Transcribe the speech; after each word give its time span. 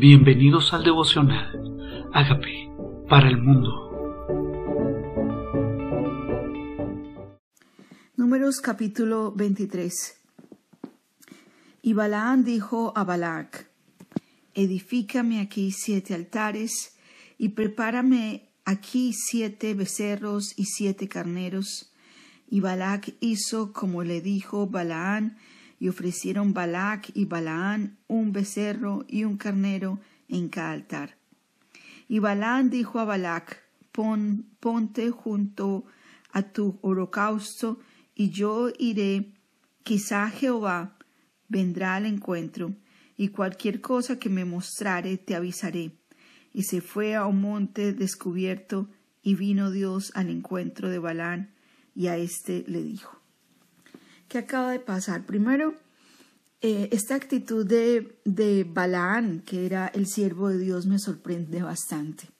Bienvenidos 0.00 0.72
al 0.72 0.82
devocional. 0.82 2.08
Hágame 2.14 2.72
para 3.06 3.28
el 3.28 3.36
mundo. 3.36 3.68
Números 8.16 8.62
capítulo 8.62 9.30
23. 9.32 9.92
Y 11.82 11.92
Balaán 11.92 12.44
dijo 12.44 12.94
a 12.96 13.04
Balac, 13.04 13.68
Edifícame 14.54 15.38
aquí 15.38 15.70
siete 15.70 16.14
altares 16.14 16.96
y 17.36 17.50
prepárame 17.50 18.48
aquí 18.64 19.12
siete 19.12 19.74
becerros 19.74 20.54
y 20.56 20.64
siete 20.64 21.08
carneros. 21.10 21.92
Y 22.48 22.60
Balac 22.60 23.16
hizo 23.20 23.74
como 23.74 24.02
le 24.02 24.22
dijo 24.22 24.66
Balaán, 24.66 25.36
y 25.80 25.88
ofrecieron 25.88 26.52
Balac 26.52 27.10
y 27.14 27.24
Balaán 27.24 27.96
un 28.06 28.32
becerro 28.32 29.04
y 29.08 29.24
un 29.24 29.38
carnero 29.38 29.98
en 30.28 30.48
cada 30.48 30.72
altar. 30.72 31.16
Y 32.06 32.18
Balaán 32.18 32.70
dijo 32.70 33.00
a 33.00 33.04
Balac, 33.04 33.62
Pon, 33.90 34.46
ponte 34.60 35.10
junto 35.10 35.84
a 36.32 36.42
tu 36.42 36.78
holocausto, 36.82 37.80
y 38.14 38.30
yo 38.30 38.70
iré, 38.78 39.32
quizá 39.82 40.28
Jehová 40.28 40.96
vendrá 41.48 41.96
al 41.96 42.06
encuentro, 42.06 42.74
y 43.16 43.28
cualquier 43.28 43.80
cosa 43.80 44.18
que 44.18 44.28
me 44.28 44.44
mostrare 44.44 45.16
te 45.16 45.34
avisaré. 45.34 45.92
Y 46.52 46.64
se 46.64 46.80
fue 46.80 47.16
a 47.16 47.26
un 47.26 47.40
monte 47.40 47.92
descubierto, 47.92 48.88
y 49.22 49.34
vino 49.34 49.70
Dios 49.70 50.12
al 50.14 50.28
encuentro 50.28 50.90
de 50.90 50.98
Balaán, 50.98 51.54
y 51.94 52.08
a 52.08 52.16
éste 52.16 52.64
le 52.68 52.82
dijo. 52.82 53.19
¿Qué 54.30 54.38
acaba 54.38 54.70
de 54.70 54.78
pasar? 54.78 55.26
Primero, 55.26 55.74
eh, 56.60 56.88
esta 56.92 57.16
actitud 57.16 57.66
de, 57.66 58.20
de 58.24 58.62
Balaán, 58.62 59.40
que 59.40 59.66
era 59.66 59.88
el 59.88 60.06
siervo 60.06 60.50
de 60.50 60.58
Dios, 60.58 60.86
me 60.86 61.00
sorprende 61.00 61.62
bastante. 61.62 62.30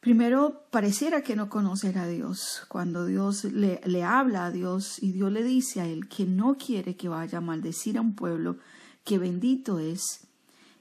Primero, 0.00 0.66
pareciera 0.70 1.22
que 1.22 1.34
no 1.34 1.48
conocer 1.48 1.96
a 1.96 2.06
Dios. 2.06 2.66
Cuando 2.68 3.06
Dios 3.06 3.44
le, 3.44 3.80
le, 3.86 4.02
habla 4.02 4.44
a 4.44 4.50
Dios 4.50 5.02
y 5.02 5.12
Dios 5.12 5.32
le 5.32 5.42
dice 5.44 5.80
a 5.80 5.86
él 5.86 6.08
que 6.08 6.26
no 6.26 6.58
quiere 6.58 6.94
que 6.94 7.08
vaya 7.08 7.38
a 7.38 7.40
maldecir 7.40 7.96
a 7.96 8.02
un 8.02 8.14
pueblo, 8.14 8.58
que 9.02 9.16
bendito 9.16 9.78
es, 9.78 10.28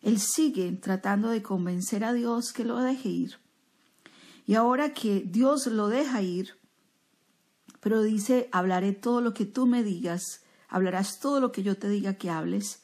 él 0.02 0.20
sigue 0.20 0.74
tratando 0.74 1.30
de 1.30 1.42
convencer 1.42 2.04
a 2.04 2.12
Dios 2.12 2.52
que 2.52 2.66
lo 2.66 2.82
deje 2.82 3.08
ir. 3.08 3.36
Y 4.46 4.56
ahora 4.56 4.94
que 4.94 5.22
Dios 5.22 5.68
lo 5.68 5.88
deja 5.88 6.22
ir, 6.22 6.56
pero 7.86 8.02
dice, 8.02 8.50
hablaré 8.52 8.94
todo 8.94 9.22
lo 9.22 9.36
que 9.36 9.45
tú 9.45 9.67
me 9.67 9.83
digas, 9.83 10.41
hablarás 10.69 11.19
todo 11.19 11.39
lo 11.39 11.52
que 11.52 11.61
yo 11.61 11.78
te 11.78 11.88
diga 11.88 12.16
que 12.16 12.31
hables. 12.31 12.81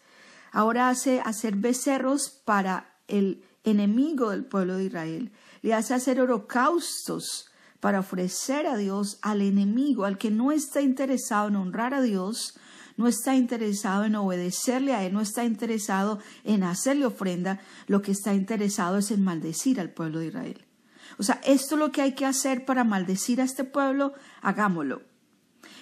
Ahora 0.52 0.90
hace 0.90 1.22
hacer 1.22 1.56
becerros 1.56 2.30
para 2.30 3.00
el 3.08 3.44
enemigo 3.64 4.30
del 4.30 4.46
pueblo 4.46 4.76
de 4.76 4.84
Israel. 4.84 5.32
Le 5.64 5.74
hace 5.74 5.96
hacer 5.96 6.22
holocaustos 6.22 7.50
para 7.80 8.02
ofrecer 8.02 8.68
a 8.68 8.78
Dios 8.78 9.18
al 9.24 9.42
enemigo, 9.42 10.06
al 10.06 10.20
que 10.20 10.30
no 10.30 10.52
está 10.52 10.82
interesado 10.82 11.48
en 11.48 11.56
honrar 11.56 11.96
a 11.96 12.04
Dios, 12.04 12.60
no 12.96 13.08
está 13.08 13.36
interesado 13.36 14.04
en 14.04 14.14
obedecerle 14.14 14.94
a 14.94 15.04
Él, 15.04 15.14
no 15.14 15.22
está 15.22 15.46
interesado 15.46 16.20
en 16.44 16.62
hacerle 16.62 17.08
ofrenda, 17.08 17.60
lo 17.88 18.04
que 18.04 18.12
está 18.12 18.36
interesado 18.36 19.00
es 19.00 19.10
en 19.10 19.24
maldecir 19.24 19.80
al 19.80 19.90
pueblo 19.90 20.20
de 20.20 20.28
Israel. 20.28 20.71
O 21.18 21.24
sea, 21.24 21.42
esto 21.44 21.76
es 21.76 21.80
lo 21.80 21.92
que 21.92 22.02
hay 22.02 22.14
que 22.14 22.26
hacer 22.26 22.66
para 22.66 22.84
maldecir 22.84 23.42
a 23.42 23.44
este 23.44 23.64
pueblo, 23.64 24.14
hagámoslo. 24.42 25.04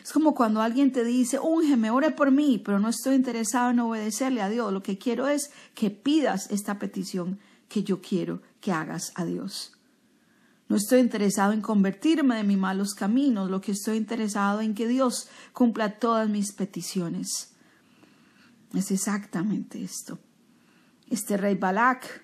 Es 0.03 0.13
como 0.13 0.33
cuando 0.33 0.61
alguien 0.61 0.91
te 0.91 1.03
dice, 1.03 1.39
úngeme, 1.39 1.91
ore 1.91 2.11
por 2.11 2.31
mí, 2.31 2.61
pero 2.63 2.80
no 2.80 2.89
estoy 2.89 3.16
interesado 3.16 3.71
en 3.71 3.80
obedecerle 3.80 4.41
a 4.41 4.49
Dios. 4.49 4.73
Lo 4.73 4.81
que 4.81 4.97
quiero 4.97 5.27
es 5.27 5.52
que 5.75 5.91
pidas 5.91 6.49
esta 6.52 6.80
petición 6.80 7.39
que 7.67 7.83
yo 7.83 8.02
quiero 8.02 8.41
que 8.59 8.71
hagas 8.71 9.11
a 9.16 9.25
Dios. 9.25 9.73
No 10.67 10.75
estoy 10.75 10.99
interesado 10.99 11.52
en 11.52 11.61
convertirme 11.61 12.36
de 12.36 12.43
mis 12.43 12.58
malos 12.58 12.93
caminos, 12.93 13.49
lo 13.49 13.59
que 13.59 13.71
estoy 13.71 13.98
interesado 13.98 14.61
en 14.61 14.76
que 14.76 14.87
Dios 14.87 15.27
cumpla 15.52 15.98
todas 15.98 16.30
mis 16.30 16.53
peticiones. 16.53 17.55
Es 18.73 18.92
exactamente 18.92 19.83
esto. 19.83 20.20
Este 21.09 21.37
rey 21.37 21.55
Balak 21.55 22.23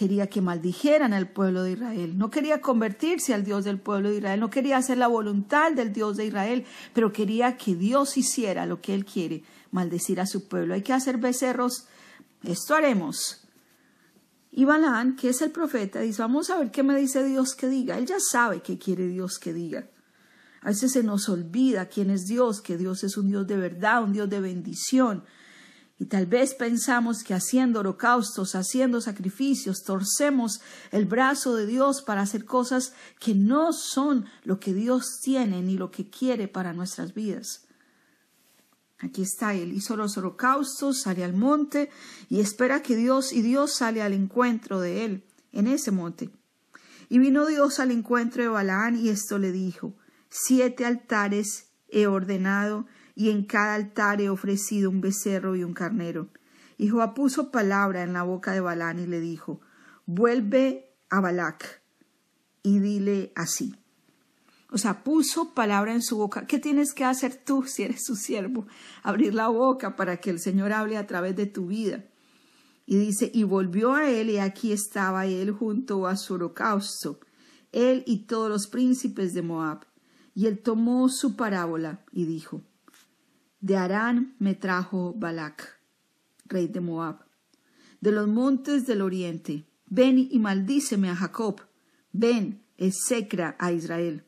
quería 0.00 0.28
que 0.28 0.40
maldijeran 0.40 1.12
al 1.12 1.28
pueblo 1.28 1.62
de 1.62 1.72
Israel, 1.72 2.16
no 2.16 2.30
quería 2.30 2.62
convertirse 2.62 3.34
al 3.34 3.44
Dios 3.44 3.66
del 3.66 3.78
pueblo 3.78 4.08
de 4.08 4.16
Israel, 4.16 4.40
no 4.40 4.48
quería 4.48 4.78
hacer 4.78 4.96
la 4.96 5.08
voluntad 5.08 5.72
del 5.72 5.92
Dios 5.92 6.16
de 6.16 6.24
Israel, 6.24 6.64
pero 6.94 7.12
quería 7.12 7.58
que 7.58 7.74
Dios 7.74 8.16
hiciera 8.16 8.64
lo 8.64 8.80
que 8.80 8.94
él 8.94 9.04
quiere, 9.04 9.42
maldecir 9.72 10.18
a 10.18 10.24
su 10.24 10.48
pueblo. 10.48 10.72
Hay 10.72 10.80
que 10.80 10.94
hacer 10.94 11.18
becerros, 11.18 11.86
esto 12.42 12.74
haremos. 12.74 13.46
Y 14.50 14.64
Balán, 14.64 15.16
que 15.16 15.28
es 15.28 15.42
el 15.42 15.50
profeta, 15.50 16.00
dice, 16.00 16.22
vamos 16.22 16.48
a 16.48 16.56
ver 16.56 16.70
qué 16.70 16.82
me 16.82 16.96
dice 16.96 17.22
Dios 17.22 17.54
que 17.54 17.68
diga. 17.68 17.98
Él 17.98 18.06
ya 18.06 18.16
sabe 18.20 18.62
qué 18.62 18.78
quiere 18.78 19.06
Dios 19.06 19.38
que 19.38 19.52
diga. 19.52 19.86
A 20.62 20.68
veces 20.68 20.92
se 20.92 21.02
nos 21.02 21.28
olvida 21.28 21.90
quién 21.90 22.08
es 22.08 22.24
Dios, 22.24 22.62
que 22.62 22.78
Dios 22.78 23.04
es 23.04 23.18
un 23.18 23.28
Dios 23.28 23.46
de 23.46 23.58
verdad, 23.58 24.02
un 24.02 24.14
Dios 24.14 24.30
de 24.30 24.40
bendición, 24.40 25.24
y 26.00 26.06
tal 26.06 26.24
vez 26.24 26.54
pensamos 26.54 27.22
que 27.22 27.34
haciendo 27.34 27.80
holocaustos, 27.80 28.54
haciendo 28.54 29.02
sacrificios, 29.02 29.82
torcemos 29.82 30.62
el 30.92 31.04
brazo 31.04 31.54
de 31.54 31.66
Dios 31.66 32.00
para 32.00 32.22
hacer 32.22 32.46
cosas 32.46 32.94
que 33.18 33.34
no 33.34 33.74
son 33.74 34.24
lo 34.42 34.58
que 34.58 34.72
Dios 34.72 35.20
tiene 35.22 35.60
ni 35.60 35.76
lo 35.76 35.90
que 35.90 36.08
quiere 36.08 36.48
para 36.48 36.72
nuestras 36.72 37.12
vidas. 37.12 37.66
Aquí 38.98 39.20
está, 39.20 39.52
él 39.52 39.74
hizo 39.74 39.94
los 39.94 40.16
holocaustos, 40.16 41.02
sale 41.02 41.22
al 41.22 41.34
monte 41.34 41.90
y 42.30 42.40
espera 42.40 42.80
que 42.80 42.96
Dios 42.96 43.34
y 43.34 43.42
Dios 43.42 43.74
sale 43.74 44.00
al 44.00 44.14
encuentro 44.14 44.80
de 44.80 45.04
él 45.04 45.24
en 45.52 45.66
ese 45.66 45.90
monte. 45.90 46.30
Y 47.10 47.18
vino 47.18 47.44
Dios 47.44 47.78
al 47.78 47.90
encuentro 47.90 48.42
de 48.42 48.48
Balaán 48.48 48.96
y 48.96 49.10
esto 49.10 49.36
le 49.36 49.52
dijo, 49.52 49.94
siete 50.30 50.86
altares 50.86 51.66
he 51.88 52.06
ordenado 52.06 52.86
y 53.14 53.30
en 53.30 53.44
cada 53.44 53.74
altar 53.74 54.20
he 54.20 54.28
ofrecido 54.28 54.90
un 54.90 55.00
becerro 55.00 55.56
y 55.56 55.64
un 55.64 55.74
carnero. 55.74 56.28
Y 56.78 56.86
Jehová 56.86 57.14
puso 57.14 57.50
palabra 57.50 58.02
en 58.02 58.12
la 58.12 58.22
boca 58.22 58.52
de 58.52 58.60
Balán 58.60 58.98
y 58.98 59.06
le 59.06 59.20
dijo, 59.20 59.60
vuelve 60.06 60.94
a 61.10 61.20
Balac 61.20 61.82
y 62.62 62.78
dile 62.78 63.32
así. 63.36 63.74
O 64.72 64.78
sea, 64.78 65.02
puso 65.02 65.52
palabra 65.52 65.92
en 65.92 66.02
su 66.02 66.16
boca. 66.16 66.46
¿Qué 66.46 66.58
tienes 66.58 66.94
que 66.94 67.04
hacer 67.04 67.34
tú 67.44 67.62
si 67.66 67.82
eres 67.82 68.04
su 68.04 68.16
siervo? 68.16 68.66
Abrir 69.02 69.34
la 69.34 69.48
boca 69.48 69.96
para 69.96 70.18
que 70.18 70.30
el 70.30 70.40
Señor 70.40 70.72
hable 70.72 70.96
a 70.96 71.06
través 71.06 71.36
de 71.36 71.46
tu 71.46 71.66
vida. 71.66 72.04
Y 72.86 72.96
dice, 72.96 73.30
y 73.32 73.44
volvió 73.44 73.94
a 73.94 74.08
él 74.08 74.30
y 74.30 74.38
aquí 74.38 74.72
estaba 74.72 75.26
él 75.26 75.52
junto 75.52 76.06
a 76.06 76.16
su 76.16 76.34
holocausto, 76.34 77.20
él 77.70 78.02
y 78.04 78.24
todos 78.24 78.48
los 78.48 78.66
príncipes 78.66 79.32
de 79.32 79.42
Moab. 79.42 79.86
Y 80.34 80.46
él 80.46 80.60
tomó 80.60 81.08
su 81.08 81.36
parábola 81.36 82.04
y 82.10 82.24
dijo, 82.24 82.62
de 83.60 83.76
Arán 83.76 84.34
me 84.38 84.54
trajo 84.54 85.12
Balac, 85.16 85.78
rey 86.46 86.66
de 86.66 86.80
Moab, 86.80 87.26
de 88.00 88.12
los 88.12 88.26
montes 88.26 88.86
del 88.86 89.02
oriente. 89.02 89.66
Ven 89.86 90.18
y 90.18 90.38
maldíceme 90.38 91.10
a 91.10 91.16
Jacob. 91.16 91.60
Ven, 92.12 92.62
execra 92.78 93.56
a 93.58 93.72
Israel. 93.72 94.24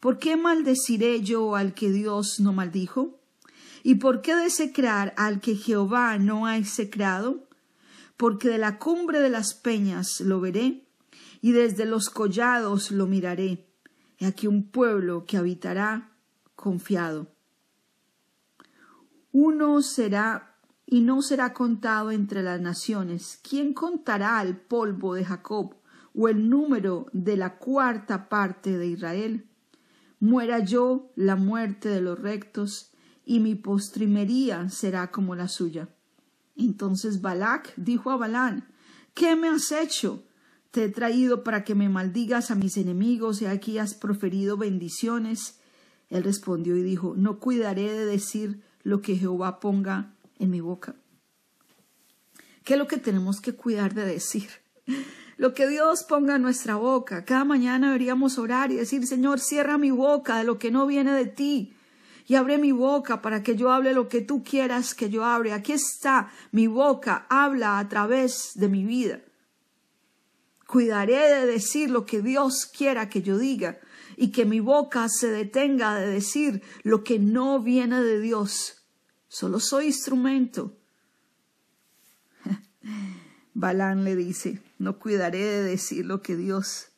¿Por 0.00 0.18
qué 0.18 0.36
maldeciré 0.36 1.20
yo 1.20 1.56
al 1.56 1.74
que 1.74 1.90
Dios 1.90 2.40
no 2.40 2.52
maldijo? 2.52 3.20
¿Y 3.82 3.96
por 3.96 4.22
qué 4.22 4.34
desecrar 4.34 5.14
al 5.16 5.40
que 5.40 5.54
Jehová 5.54 6.18
no 6.18 6.46
ha 6.46 6.56
execrado? 6.56 7.48
Porque 8.16 8.48
de 8.48 8.58
la 8.58 8.78
cumbre 8.78 9.20
de 9.20 9.30
las 9.30 9.54
peñas 9.54 10.20
lo 10.20 10.40
veré, 10.40 10.84
y 11.40 11.52
desde 11.52 11.84
los 11.84 12.10
collados 12.10 12.90
lo 12.90 13.06
miraré. 13.06 13.68
He 14.18 14.26
aquí 14.26 14.48
un 14.48 14.68
pueblo 14.68 15.24
que 15.24 15.36
habitará 15.36 16.10
confiado 16.56 17.37
uno 19.40 19.82
será 19.82 20.56
y 20.84 21.00
no 21.00 21.22
será 21.22 21.52
contado 21.52 22.10
entre 22.10 22.42
las 22.42 22.60
naciones. 22.60 23.38
¿Quién 23.48 23.72
contará 23.72 24.42
el 24.42 24.56
polvo 24.56 25.14
de 25.14 25.24
Jacob 25.24 25.76
o 26.12 26.26
el 26.26 26.48
número 26.48 27.06
de 27.12 27.36
la 27.36 27.56
cuarta 27.58 28.28
parte 28.28 28.76
de 28.76 28.88
Israel? 28.88 29.48
Muera 30.18 30.58
yo 30.58 31.12
la 31.14 31.36
muerte 31.36 31.88
de 31.88 32.00
los 32.00 32.18
rectos, 32.18 32.90
y 33.24 33.38
mi 33.38 33.54
postrimería 33.54 34.68
será 34.70 35.12
como 35.12 35.36
la 35.36 35.46
suya. 35.46 35.88
Entonces 36.56 37.20
Balac 37.20 37.74
dijo 37.76 38.10
a 38.10 38.16
Balán, 38.16 38.72
¿qué 39.14 39.36
me 39.36 39.48
has 39.48 39.70
hecho? 39.70 40.24
Te 40.72 40.84
he 40.84 40.88
traído 40.88 41.44
para 41.44 41.62
que 41.62 41.76
me 41.76 41.88
maldigas 41.88 42.50
a 42.50 42.56
mis 42.56 42.76
enemigos 42.76 43.40
y 43.40 43.46
aquí 43.46 43.78
has 43.78 43.94
proferido 43.94 44.56
bendiciones. 44.56 45.60
Él 46.08 46.24
respondió 46.24 46.76
y 46.76 46.82
dijo, 46.82 47.14
no 47.16 47.38
cuidaré 47.38 47.92
de 47.92 48.04
decir 48.04 48.66
lo 48.82 49.00
que 49.02 49.16
Jehová 49.16 49.60
ponga 49.60 50.14
en 50.38 50.50
mi 50.50 50.60
boca. 50.60 50.94
¿Qué 52.64 52.74
es 52.74 52.78
lo 52.78 52.86
que 52.86 52.98
tenemos 52.98 53.40
que 53.40 53.54
cuidar 53.54 53.94
de 53.94 54.04
decir? 54.04 54.48
Lo 55.36 55.54
que 55.54 55.68
Dios 55.68 56.02
ponga 56.02 56.36
en 56.36 56.42
nuestra 56.42 56.74
boca. 56.74 57.24
Cada 57.24 57.44
mañana 57.44 57.86
deberíamos 57.86 58.38
orar 58.38 58.72
y 58.72 58.76
decir, 58.76 59.06
Señor, 59.06 59.38
cierra 59.38 59.78
mi 59.78 59.90
boca 59.90 60.38
de 60.38 60.44
lo 60.44 60.58
que 60.58 60.70
no 60.70 60.86
viene 60.86 61.12
de 61.12 61.26
ti. 61.26 61.74
y 62.26 62.34
abre 62.34 62.58
mi 62.58 62.72
boca 62.72 63.22
para 63.22 63.42
que 63.42 63.56
yo 63.56 63.72
hable 63.72 63.94
lo 63.94 64.08
que 64.08 64.20
tú 64.20 64.42
quieras 64.42 64.94
que 64.94 65.08
yo 65.08 65.24
hable. 65.24 65.54
Aquí 65.54 65.72
está 65.72 66.30
mi 66.52 66.66
boca, 66.66 67.24
habla 67.30 67.78
a 67.78 67.88
través 67.88 68.50
de 68.54 68.68
mi 68.68 68.84
vida. 68.84 69.20
Cuidaré 70.66 71.16
de 71.16 71.46
decir 71.46 71.88
lo 71.88 72.04
que 72.04 72.20
Dios 72.20 72.66
quiera 72.66 73.08
que 73.08 73.22
yo 73.22 73.38
diga 73.38 73.78
y 74.20 74.32
que 74.32 74.44
mi 74.44 74.58
boca 74.58 75.08
se 75.08 75.30
detenga 75.30 75.94
de 75.94 76.08
decir 76.08 76.62
lo 76.82 77.04
que 77.04 77.20
no 77.20 77.62
viene 77.62 78.02
de 78.02 78.18
Dios. 78.18 78.84
Solo 79.28 79.60
soy 79.60 79.86
instrumento. 79.86 80.76
Balán 83.54 84.02
le 84.02 84.16
dice, 84.16 84.60
no 84.78 84.98
cuidaré 84.98 85.38
de 85.38 85.62
decir 85.62 86.04
lo 86.04 86.20
que 86.20 86.36
Dios 86.36 86.88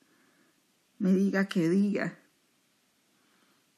me 0.99 1.13
diga 1.13 1.47
que 1.47 1.69
diga. 1.69 2.19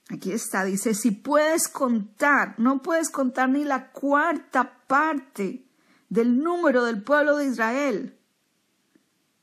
Aquí 0.09 0.31
está, 0.31 0.65
dice, 0.65 0.95
si 0.95 1.11
puedes 1.11 1.67
contar, 1.67 2.55
no 2.59 2.81
puedes 2.81 3.11
contar 3.11 3.49
ni 3.49 3.65
la 3.65 3.91
cuarta 3.91 4.85
parte 4.87 5.67
del 6.09 6.39
número 6.39 6.85
del 6.85 7.03
pueblo 7.03 7.39
de 7.39 7.47
Israel 7.47 8.19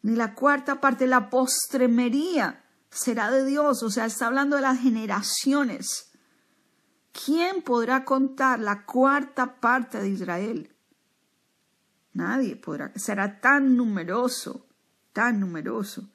ni 0.02 0.16
la 0.16 0.34
cuarta 0.34 0.80
parte, 0.80 1.08
la 1.08 1.30
postremería 1.30 2.59
será 2.90 3.32
de 3.32 3.46
Dios, 3.46 3.84
o 3.84 3.90
sea, 3.90 4.06
está 4.06 4.28
hablando 4.28 4.56
de 4.56 4.64
las 4.64 4.80
generaciones. 4.80 6.12
¿Quién 7.12 7.62
podrá 7.62 8.06
contar 8.06 8.60
la 8.60 8.86
cuarta 8.86 9.60
parte 9.60 10.00
de 10.00 10.10
Israel? 10.10 10.76
Nadie 12.14 12.56
podrá, 12.56 12.92
será 12.96 13.40
tan 13.40 13.76
numeroso, 13.76 14.66
tan 15.14 15.40
numeroso. 15.40 16.10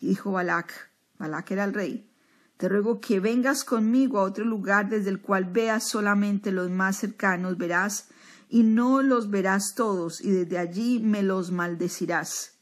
Dijo 0.00 0.32
Balac, 0.32 0.90
Balac 1.18 1.50
era 1.50 1.64
el 1.64 1.74
rey, 1.74 2.10
te 2.56 2.68
ruego 2.68 3.00
que 3.00 3.20
vengas 3.20 3.64
conmigo 3.64 4.18
a 4.18 4.24
otro 4.24 4.44
lugar 4.44 4.88
desde 4.88 5.10
el 5.10 5.20
cual 5.20 5.44
veas 5.44 5.88
solamente 5.88 6.52
los 6.52 6.70
más 6.70 6.96
cercanos, 6.96 7.56
verás, 7.56 8.08
y 8.48 8.62
no 8.62 9.02
los 9.02 9.30
verás 9.30 9.74
todos, 9.74 10.20
y 10.20 10.30
desde 10.30 10.58
allí 10.58 11.00
me 11.00 11.22
los 11.22 11.50
maldecirás. 11.50 12.53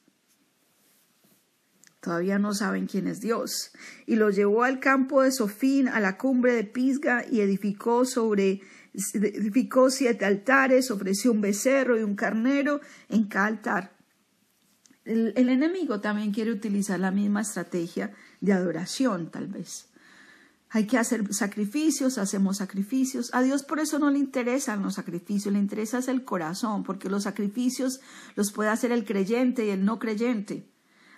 Todavía 2.02 2.40
no 2.40 2.52
saben 2.52 2.88
quién 2.88 3.06
es 3.06 3.20
Dios. 3.20 3.70
Y 4.06 4.16
lo 4.16 4.30
llevó 4.30 4.64
al 4.64 4.80
campo 4.80 5.22
de 5.22 5.30
Sofín, 5.30 5.86
a 5.86 6.00
la 6.00 6.18
cumbre 6.18 6.52
de 6.52 6.64
Pisga, 6.64 7.24
y 7.30 7.40
edificó 7.40 8.04
sobre 8.04 8.60
edificó 9.14 9.88
siete 9.88 10.24
altares, 10.24 10.90
ofreció 10.90 11.30
un 11.30 11.40
becerro 11.40 11.98
y 11.98 12.02
un 12.02 12.16
carnero 12.16 12.80
en 13.08 13.28
cada 13.28 13.46
altar. 13.46 13.96
El, 15.04 15.32
el, 15.36 15.48
enemigo 15.48 16.00
también 16.00 16.32
quiere 16.32 16.50
utilizar 16.50 16.98
la 16.98 17.12
misma 17.12 17.42
estrategia 17.42 18.12
de 18.40 18.52
adoración, 18.52 19.30
tal 19.30 19.46
vez. 19.46 19.86
Hay 20.70 20.88
que 20.88 20.98
hacer 20.98 21.32
sacrificios, 21.32 22.18
hacemos 22.18 22.56
sacrificios. 22.56 23.32
A 23.32 23.42
Dios 23.42 23.62
por 23.62 23.78
eso 23.78 24.00
no 24.00 24.10
le 24.10 24.18
interesan 24.18 24.82
los 24.82 24.94
sacrificios, 24.94 25.52
le 25.52 25.60
interesa 25.60 25.98
el 26.10 26.24
corazón, 26.24 26.82
porque 26.82 27.08
los 27.08 27.22
sacrificios 27.22 28.00
los 28.34 28.50
puede 28.50 28.70
hacer 28.70 28.90
el 28.90 29.04
creyente 29.04 29.66
y 29.66 29.70
el 29.70 29.84
no 29.84 30.00
creyente. 30.00 30.71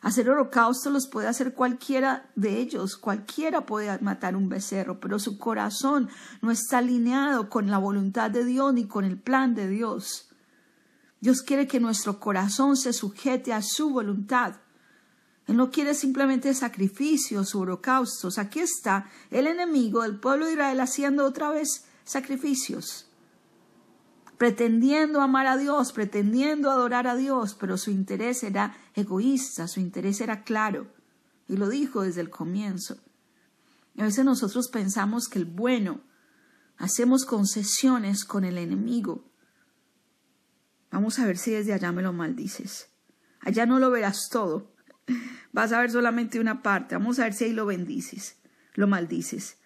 Hacer 0.05 0.29
holocausto 0.29 0.91
los 0.91 1.07
puede 1.07 1.29
hacer 1.29 1.55
cualquiera 1.55 2.31
de 2.37 2.59
ellos, 2.59 2.99
cualquiera 2.99 3.65
puede 3.65 3.99
matar 4.01 4.37
un 4.37 4.51
becerro, 4.51 5.01
pero 5.01 5.19
su 5.19 5.39
corazón 5.39 6.11
no 6.43 6.51
está 6.51 6.79
alineado 6.79 7.49
con 7.49 7.71
la 7.71 7.79
voluntad 7.79 8.31
de 8.31 8.45
Dios 8.45 8.75
ni 8.75 8.87
con 8.87 9.07
el 9.07 9.19
plan 9.19 9.55
de 9.55 9.67
Dios. 9.67 10.29
Dios 11.21 11.41
quiere 11.41 11.67
que 11.67 11.81
nuestro 11.81 12.21
corazón 12.21 12.77
se 12.77 12.93
sujete 12.93 13.55
a 13.55 13.63
su 13.63 13.89
voluntad. 13.89 14.57
Él 15.47 15.57
no 15.57 15.71
quiere 15.71 15.95
simplemente 15.95 16.53
sacrificios 16.53 17.55
o 17.55 17.61
holocaustos. 17.61 18.37
Aquí 18.37 18.61
está 18.61 19.07
el 19.31 19.47
enemigo 19.47 20.03
del 20.03 20.21
pueblo 20.21 20.45
de 20.45 20.53
Israel 20.53 20.81
haciendo 20.81 21.25
otra 21.25 21.49
vez 21.49 21.87
sacrificios 22.05 23.07
pretendiendo 24.39 25.21
amar 25.21 25.47
a 25.47 25.57
Dios, 25.57 25.93
pretendiendo 25.93 26.71
adorar 26.71 27.07
a 27.07 27.17
Dios, 27.17 27.57
pero 27.59 27.77
su 27.79 27.91
interés 27.91 28.43
era 28.43 28.77
egoísta, 28.95 29.69
su 29.69 29.81
interés 29.81 30.21
era 30.21 30.43
claro, 30.45 30.93
y 31.49 31.57
lo 31.57 31.69
dijo 31.69 32.03
desde 32.03 32.21
el 32.21 32.31
comienzo. 32.31 32.99
a 33.99 34.05
veces 34.05 34.25
nosotros 34.25 34.69
pensamos 34.69 35.29
que 35.29 35.39
el 35.39 35.45
bueno, 35.45 36.01
hacemos 36.77 37.25
concesiones 37.25 38.25
con 38.25 38.45
el 38.45 38.59
enemigo. 38.59 39.31
Vamos 40.91 41.19
a 41.19 41.27
ver 41.27 41.39
si 41.39 41.51
desde 41.51 41.73
allá 41.73 41.93
me 41.93 42.03
lo 42.03 42.13
maldices. 42.13 42.91
Allá 43.41 43.67
no 43.67 43.79
lo 43.79 43.91
verás 43.91 44.29
todo. 44.31 44.75
Vas 45.53 45.73
a 45.73 45.81
ver 45.81 45.91
solamente 45.91 46.41
una 46.41 46.63
parte. 46.63 46.95
Vamos 46.95 47.19
a 47.19 47.25
ver 47.25 47.35
si 47.35 47.45
ahí 47.45 47.53
lo 47.53 47.67
bendices, 47.67 48.37
lo 48.75 48.87
maldices. 48.87 49.59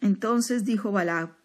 Entonces 0.00 0.64
dijo 0.64 0.92
Balá, 0.92 1.36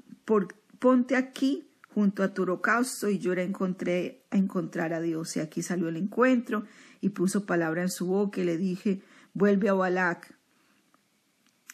ponte 0.79 1.15
aquí 1.15 1.64
junto 1.95 2.23
a 2.23 2.33
tu 2.33 2.43
holocausto 2.43 3.09
y 3.09 3.19
yo 3.19 3.31
era 3.31 3.41
encontré 3.41 4.25
a 4.29 4.35
encontrar 4.35 4.91
a 4.91 4.99
Dios. 4.99 5.37
Y 5.37 5.39
aquí 5.39 5.63
salió 5.63 5.87
el 5.87 5.95
encuentro 5.95 6.65
y 6.99 7.09
puso 7.09 7.45
palabra 7.45 7.83
en 7.83 7.89
su 7.89 8.07
boca 8.07 8.41
y 8.41 8.43
le 8.43 8.57
dije, 8.57 9.01
vuelve 9.33 9.69
a 9.69 9.73
Balac. 9.73 10.35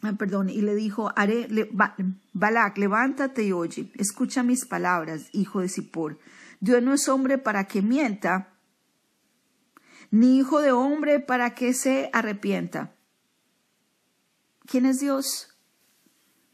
Ah, 0.04 0.14
perdón, 0.14 0.50
y 0.50 0.62
le 0.62 0.76
dijo, 0.76 1.12
haré, 1.16 1.48
Balac, 2.34 2.78
levántate 2.78 3.46
y 3.46 3.52
oye, 3.52 3.92
escucha 3.96 4.44
mis 4.44 4.66
palabras, 4.66 5.28
hijo 5.32 5.62
de 5.62 5.70
Zippor. 5.70 6.20
Dios 6.60 6.84
no 6.84 6.94
es 6.94 7.10
hombre 7.10 7.40
para 7.40 7.66
que 7.66 7.82
mienta, 7.82 8.54
ni 10.12 10.38
hijo 10.38 10.62
de 10.62 10.72
hombre 10.72 11.20
para 11.20 11.56
que 11.56 11.74
se 11.74 12.12
arrepienta. 12.14 12.94
¿Quién 14.68 14.86
es 14.86 15.00
Dios? 15.00 15.51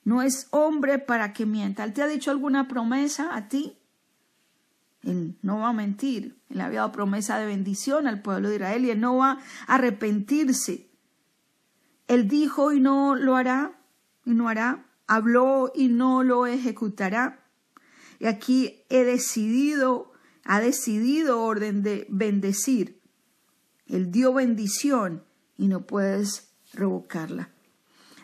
No 0.07 0.21
es 0.21 0.47
hombre 0.51 0.99
para 0.99 1.33
que 1.33 1.45
mienta. 1.45 1.83
¿Él 1.83 1.91
te 1.91 2.01
ha 2.01 2.07
dicho 2.07 2.31
alguna 2.31 2.69
promesa 2.69 3.35
a 3.35 3.49
ti? 3.49 3.77
Él 5.03 5.37
no 5.41 5.59
va 5.59 5.67
a 5.67 5.73
mentir. 5.73 6.39
Él 6.47 6.61
había 6.61 6.79
dado 6.79 6.93
promesa 6.93 7.37
de 7.37 7.45
bendición 7.45 8.07
al 8.07 8.21
pueblo 8.21 8.47
de 8.47 8.55
Israel 8.55 8.85
y 8.85 8.91
él 8.91 9.01
no 9.01 9.17
va 9.17 9.31
a 9.31 9.75
arrepentirse. 9.75 10.89
Él 12.07 12.29
dijo 12.29 12.71
y 12.71 12.79
no 12.79 13.15
lo 13.15 13.35
hará 13.35 13.81
y 14.23 14.31
no 14.31 14.47
hará. 14.47 14.85
Habló 15.07 15.73
y 15.75 15.89
no 15.89 16.23
lo 16.23 16.47
ejecutará. 16.47 17.45
Y 18.17 18.27
aquí 18.27 18.85
he 18.87 19.03
decidido, 19.03 20.13
ha 20.45 20.61
decidido 20.61 21.41
orden 21.41 21.83
de 21.83 22.07
bendecir. 22.07 23.01
Él 23.87 24.09
dio 24.09 24.31
bendición 24.33 25.25
y 25.57 25.67
no 25.67 25.85
puedes 25.85 26.53
revocarla 26.71 27.56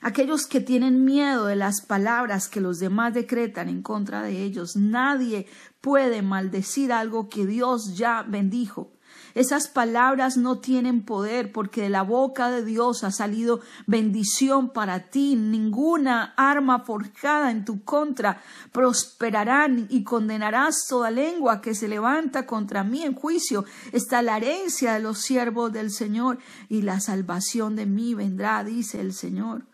aquellos 0.03 0.45
que 0.45 0.61
tienen 0.61 1.05
miedo 1.05 1.45
de 1.45 1.55
las 1.55 1.81
palabras 1.81 2.49
que 2.49 2.61
los 2.61 2.79
demás 2.79 3.13
decretan 3.13 3.69
en 3.69 3.81
contra 3.81 4.21
de 4.21 4.43
ellos. 4.43 4.75
Nadie 4.75 5.47
puede 5.81 6.21
maldecir 6.21 6.91
algo 6.91 7.29
que 7.29 7.45
Dios 7.45 7.97
ya 7.97 8.23
bendijo. 8.23 8.91
Esas 9.35 9.67
palabras 9.67 10.37
no 10.37 10.59
tienen 10.59 11.03
poder 11.03 11.51
porque 11.51 11.83
de 11.83 11.89
la 11.89 12.03
boca 12.03 12.51
de 12.51 12.63
Dios 12.63 13.03
ha 13.03 13.11
salido 13.11 13.61
bendición 13.87 14.69
para 14.69 15.09
ti. 15.09 15.35
Ninguna 15.35 16.33
arma 16.37 16.81
forjada 16.81 17.49
en 17.49 17.65
tu 17.65 17.83
contra 17.83 18.41
prosperará 18.71 19.67
y 19.89 20.03
condenarás 20.03 20.85
toda 20.87 21.09
lengua 21.09 21.61
que 21.61 21.73
se 21.73 21.87
levanta 21.87 22.45
contra 22.45 22.83
mí 22.83 23.03
en 23.03 23.15
juicio. 23.15 23.65
Está 23.91 24.21
la 24.21 24.37
herencia 24.37 24.93
de 24.93 24.99
los 24.99 25.19
siervos 25.19 25.73
del 25.73 25.89
Señor 25.89 26.37
y 26.69 26.83
la 26.83 26.99
salvación 26.99 27.75
de 27.75 27.87
mí 27.87 28.13
vendrá, 28.13 28.63
dice 28.63 29.01
el 29.01 29.13
Señor. 29.13 29.72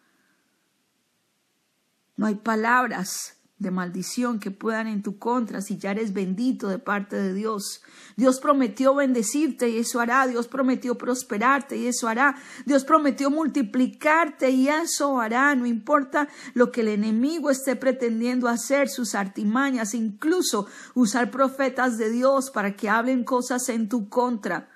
No 2.20 2.26
hay 2.26 2.36
palabras 2.36 3.38
de 3.60 3.72
maldición 3.72 4.42
que 4.42 4.52
puedan 4.52 4.88
en 4.88 5.04
tu 5.04 5.18
contra 5.20 5.62
si 5.62 5.78
ya 5.78 5.92
eres 5.92 6.12
bendito 6.12 6.68
de 6.68 6.78
parte 6.78 7.16
de 7.16 7.34
Dios. 7.34 7.82
Dios 8.18 8.42
prometió 8.42 8.94
bendecirte 8.94 9.70
y 9.70 9.78
eso 9.78 10.02
hará. 10.02 10.28
Dios 10.28 10.50
prometió 10.50 10.98
prosperarte 10.98 11.78
y 11.78 11.88
eso 11.88 12.10
hará. 12.10 12.36
Dios 12.66 12.84
prometió 12.84 13.30
multiplicarte 13.30 14.50
y 14.50 14.68
eso 14.68 15.22
hará. 15.22 15.56
No 15.56 15.66
importa 15.66 16.28
lo 16.56 16.74
que 16.74 16.82
el 16.82 16.90
enemigo 16.90 17.52
esté 17.52 17.78
pretendiendo 17.78 18.50
hacer, 18.50 18.90
sus 18.90 19.16
artimañas, 19.16 19.94
incluso 19.94 20.68
usar 20.96 21.32
profetas 21.32 21.98
de 21.98 22.12
Dios 22.12 22.52
para 22.52 22.76
que 22.76 22.90
hablen 22.90 23.24
cosas 23.24 23.70
en 23.70 23.88
tu 23.88 24.10
contra. 24.10 24.68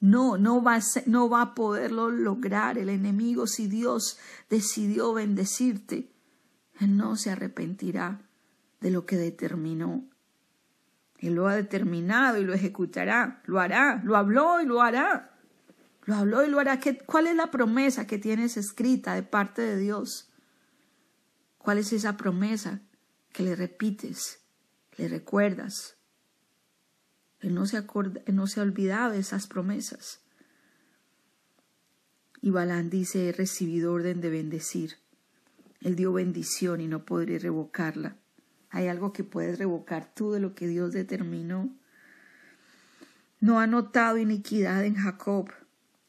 No, 0.00 0.38
no 0.38 0.62
va, 0.62 0.76
a 0.76 0.82
no 1.04 1.28
va 1.28 1.42
a 1.42 1.54
poderlo 1.54 2.08
lograr 2.08 2.78
el 2.78 2.88
enemigo 2.88 3.46
si 3.46 3.66
Dios 3.66 4.16
decidió 4.48 5.12
bendecirte. 5.12 6.13
No 6.80 7.16
se 7.16 7.30
arrepentirá 7.30 8.20
de 8.80 8.90
lo 8.90 9.06
que 9.06 9.16
determinó. 9.16 10.04
Él 11.18 11.34
lo 11.34 11.48
ha 11.48 11.54
determinado 11.56 12.38
y 12.38 12.44
lo 12.44 12.52
ejecutará, 12.52 13.42
lo 13.46 13.60
hará, 13.60 14.02
lo 14.04 14.16
habló 14.16 14.60
y 14.60 14.66
lo 14.66 14.82
hará. 14.82 15.38
Lo 16.04 16.16
habló 16.16 16.44
y 16.44 16.50
lo 16.50 16.60
hará. 16.60 16.78
¿Cuál 17.06 17.28
es 17.28 17.36
la 17.36 17.50
promesa 17.50 18.06
que 18.06 18.18
tienes 18.18 18.56
escrita 18.56 19.14
de 19.14 19.22
parte 19.22 19.62
de 19.62 19.78
Dios? 19.78 20.30
¿Cuál 21.56 21.78
es 21.78 21.92
esa 21.94 22.18
promesa 22.18 22.82
que 23.32 23.42
le 23.42 23.56
repites, 23.56 24.40
le 24.98 25.08
recuerdas? 25.08 25.96
Él 27.40 27.54
no 27.54 27.64
se, 27.64 27.78
él 27.78 28.36
no 28.36 28.46
se 28.46 28.60
ha 28.60 28.62
olvidado 28.62 29.12
de 29.12 29.20
esas 29.20 29.46
promesas. 29.46 30.20
Y 32.42 32.50
Balán 32.50 32.90
dice, 32.90 33.30
he 33.30 33.32
recibido 33.32 33.94
orden 33.94 34.20
de 34.20 34.28
bendecir 34.28 35.03
Él 35.84 35.96
dio 35.96 36.14
bendición 36.14 36.80
y 36.80 36.88
no 36.88 37.04
podré 37.04 37.38
revocarla. 37.38 38.16
¿Hay 38.70 38.88
algo 38.88 39.12
que 39.12 39.22
puedes 39.22 39.58
revocar 39.58 40.12
tú 40.14 40.32
de 40.32 40.40
lo 40.40 40.54
que 40.54 40.66
Dios 40.66 40.92
determinó? 40.92 41.72
No 43.38 43.60
ha 43.60 43.66
notado 43.66 44.16
iniquidad 44.16 44.82
en 44.86 44.94
Jacob, 44.94 45.50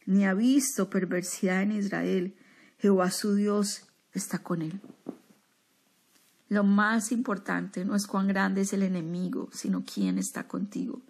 ni 0.06 0.26
ha 0.26 0.34
visto 0.34 0.90
perversidad 0.90 1.62
en 1.62 1.74
Israel. 1.74 2.38
Jehová 2.80 3.12
su 3.12 3.36
Dios 3.36 3.86
está 4.14 4.40
con 4.40 4.62
él. 4.62 4.80
Lo 6.48 6.64
más 6.64 7.12
importante 7.12 7.84
no 7.84 7.98
es 7.98 8.08
cuán 8.08 8.30
grande 8.30 8.62
es 8.62 8.72
el 8.72 8.82
enemigo, 8.82 9.50
sino 9.52 9.84
quién 9.84 10.18
está 10.18 10.48
contigo. 10.48 11.02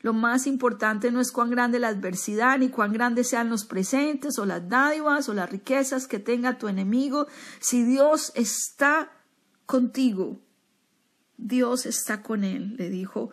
Lo 0.00 0.12
más 0.12 0.46
importante 0.46 1.10
no 1.10 1.20
es 1.20 1.32
cuán 1.32 1.50
grande 1.50 1.78
la 1.78 1.88
adversidad, 1.88 2.58
ni 2.58 2.68
cuán 2.68 2.92
grandes 2.92 3.28
sean 3.28 3.50
los 3.50 3.64
presentes 3.64 4.38
o 4.38 4.46
las 4.46 4.68
dádivas 4.68 5.28
o 5.28 5.34
las 5.34 5.50
riquezas 5.50 6.06
que 6.06 6.20
tenga 6.20 6.58
tu 6.58 6.68
enemigo. 6.68 7.26
Si 7.60 7.84
Dios 7.84 8.32
está 8.36 9.12
contigo, 9.66 10.40
Dios 11.36 11.86
está 11.86 12.22
con 12.22 12.44
él, 12.44 12.76
le 12.76 12.90
dijo 12.90 13.30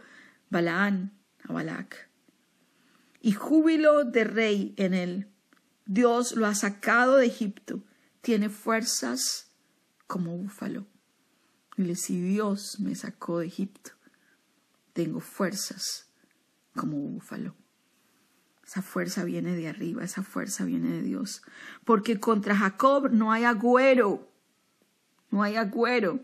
Balaán 0.50 1.14
a 1.44 1.54
Balac. 1.54 2.10
Y 3.22 3.34
júbilo 3.34 4.04
de 4.04 4.24
rey 4.24 4.74
en 4.78 4.94
él. 4.94 5.32
Dios 5.86 6.36
lo 6.36 6.48
ha 6.48 6.56
sacado 6.56 7.18
de 7.18 7.28
Egipto. 7.28 7.84
Tiene 8.22 8.50
fuerzas 8.50 9.52
como 10.08 10.38
búfalo. 10.38 10.88
Y 11.78 11.96
si 11.96 12.22
Dios 12.22 12.80
me 12.80 12.96
sacó 12.96 13.40
de 13.40 13.48
Egipto, 13.48 13.92
tengo 14.94 15.20
fuerzas 15.20 16.10
como 16.76 16.98
búfalo. 16.98 17.56
Esa 18.66 18.82
fuerza 18.82 19.24
viene 19.24 19.56
de 19.56 19.68
arriba, 19.68 20.04
esa 20.04 20.24
fuerza 20.24 20.66
viene 20.66 20.90
de 20.90 21.02
Dios. 21.02 21.44
Porque 21.84 22.20
contra 22.20 22.56
Jacob 22.56 23.12
no 23.12 23.32
hay 23.32 23.44
agüero, 23.44 24.32
no 25.30 25.44
hay 25.44 25.56
agüero, 25.56 26.20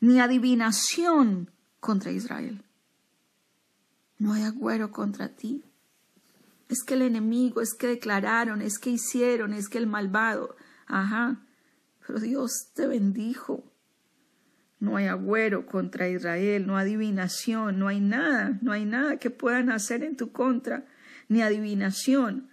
ni 0.00 0.18
adivinación 0.18 1.50
contra 1.80 2.10
Israel. 2.10 2.64
No 4.18 4.32
hay 4.32 4.42
agüero 4.44 4.90
contra 4.90 5.34
ti. 5.34 5.64
Es 6.68 6.82
que 6.82 6.94
el 6.94 7.02
enemigo, 7.02 7.60
es 7.60 7.74
que 7.74 7.86
declararon, 7.86 8.62
es 8.62 8.78
que 8.78 8.90
hicieron, 8.90 9.52
es 9.52 9.68
que 9.68 9.78
el 9.78 9.86
malvado. 9.86 10.56
Ajá. 10.86 11.44
Pero 12.06 12.20
Dios 12.20 12.70
te 12.74 12.86
bendijo. 12.86 13.71
No 14.82 14.96
hay 14.96 15.06
agüero 15.06 15.64
contra 15.64 16.08
Israel, 16.08 16.66
no 16.66 16.76
adivinación, 16.76 17.78
no 17.78 17.86
hay 17.86 18.00
nada, 18.00 18.58
no 18.62 18.72
hay 18.72 18.84
nada 18.84 19.16
que 19.16 19.30
puedan 19.30 19.70
hacer 19.70 20.02
en 20.02 20.16
tu 20.16 20.32
contra, 20.32 20.82
ni 21.28 21.40
adivinación. 21.40 22.48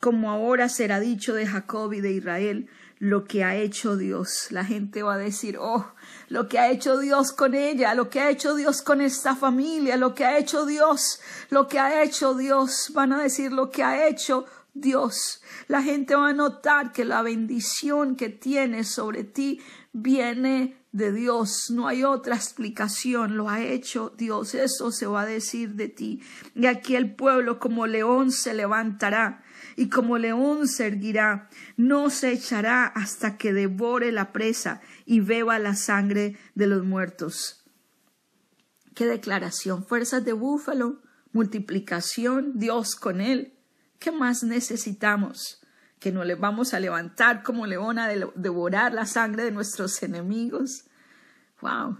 Como 0.00 0.30
ahora 0.30 0.70
será 0.70 0.98
dicho 0.98 1.34
de 1.34 1.46
Jacob 1.46 1.92
y 1.92 2.00
de 2.00 2.12
Israel, 2.12 2.70
lo 3.00 3.26
que 3.26 3.44
ha 3.44 3.54
hecho 3.54 3.98
Dios. 3.98 4.46
La 4.48 4.64
gente 4.64 5.02
va 5.02 5.16
a 5.16 5.18
decir, 5.18 5.58
oh, 5.60 5.92
lo 6.30 6.48
que 6.48 6.58
ha 6.58 6.70
hecho 6.70 6.96
Dios 7.00 7.32
con 7.32 7.54
ella, 7.54 7.94
lo 7.94 8.08
que 8.08 8.20
ha 8.20 8.30
hecho 8.30 8.54
Dios 8.54 8.80
con 8.80 9.02
esta 9.02 9.36
familia, 9.36 9.98
lo 9.98 10.14
que 10.14 10.24
ha 10.24 10.38
hecho 10.38 10.64
Dios, 10.64 11.20
lo 11.50 11.68
que 11.68 11.78
ha 11.78 12.02
hecho 12.02 12.32
Dios. 12.32 12.92
Van 12.94 13.12
a 13.12 13.22
decir 13.22 13.52
lo 13.52 13.70
que 13.70 13.82
ha 13.82 14.08
hecho 14.08 14.46
Dios. 14.72 15.42
La 15.66 15.82
gente 15.82 16.14
va 16.14 16.30
a 16.30 16.32
notar 16.32 16.92
que 16.92 17.04
la 17.04 17.20
bendición 17.20 18.16
que 18.16 18.30
tienes 18.30 18.88
sobre 18.88 19.24
ti 19.24 19.60
viene 19.92 20.78
de 20.98 21.12
Dios, 21.12 21.70
no 21.70 21.88
hay 21.88 22.04
otra 22.04 22.34
explicación, 22.34 23.36
lo 23.36 23.48
ha 23.48 23.62
hecho 23.62 24.12
Dios, 24.18 24.54
eso 24.54 24.90
se 24.90 25.06
va 25.06 25.22
a 25.22 25.26
decir 25.26 25.74
de 25.74 25.88
ti. 25.88 26.20
Y 26.54 26.66
aquí 26.66 26.96
el 26.96 27.14
pueblo 27.14 27.58
como 27.58 27.86
león 27.86 28.30
se 28.30 28.52
levantará 28.52 29.42
y 29.76 29.88
como 29.88 30.18
león 30.18 30.68
se 30.68 30.88
erguirá, 30.88 31.48
no 31.76 32.10
se 32.10 32.32
echará 32.32 32.84
hasta 32.84 33.38
que 33.38 33.52
devore 33.52 34.12
la 34.12 34.32
presa 34.32 34.82
y 35.06 35.20
beba 35.20 35.58
la 35.58 35.74
sangre 35.74 36.36
de 36.54 36.66
los 36.66 36.84
muertos. 36.84 37.64
Qué 38.94 39.06
declaración, 39.06 39.86
fuerzas 39.86 40.24
de 40.24 40.32
búfalo, 40.32 41.00
multiplicación, 41.32 42.58
Dios 42.58 42.96
con 42.96 43.20
él. 43.20 43.54
¿Qué 44.00 44.10
más 44.10 44.42
necesitamos? 44.42 45.58
que 45.98 46.12
no 46.12 46.24
le 46.24 46.34
vamos 46.34 46.74
a 46.74 46.80
levantar 46.80 47.42
como 47.42 47.66
león 47.66 47.98
a 47.98 48.08
devorar 48.08 48.92
la 48.92 49.06
sangre 49.06 49.44
de 49.44 49.50
nuestros 49.50 50.02
enemigos. 50.02 50.84
¡Wow! 51.60 51.98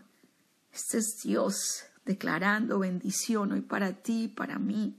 Este 0.73 0.99
es 0.99 1.23
Dios 1.23 1.85
declarando 2.05 2.79
bendición 2.79 3.53
hoy 3.53 3.61
para 3.61 3.93
ti 3.93 4.25
y 4.25 4.29
para 4.29 4.59
mí, 4.59 4.97